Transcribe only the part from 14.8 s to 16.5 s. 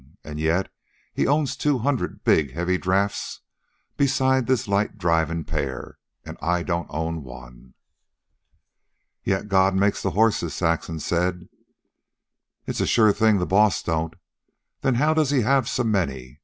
Then how does he have so many?